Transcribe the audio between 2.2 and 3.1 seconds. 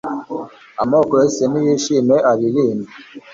aririmbe